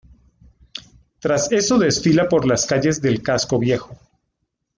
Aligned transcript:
Tras 1.19 1.51
eso 1.51 1.77
desfila 1.77 2.27
por 2.27 2.47
las 2.47 2.65
calles 2.65 3.03
del 3.03 3.21
casco 3.21 3.59
viejo. 3.59 3.95